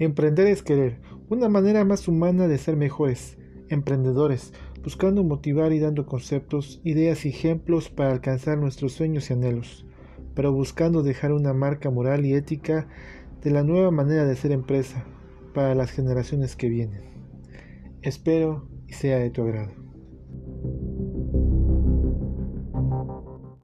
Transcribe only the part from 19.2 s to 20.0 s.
tu agrado.